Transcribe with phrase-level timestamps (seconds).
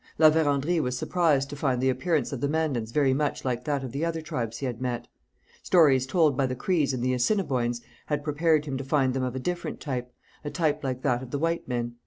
[0.17, 3.83] La Vérendrye was surprised to find the appearance of the Mandans very much like that
[3.83, 5.07] of the other tribes he had met.
[5.61, 9.35] Stories told by the Crees and the Assiniboines had prepared him to find them of
[9.35, 10.11] a different type,
[10.43, 11.97] a type like that of the white men.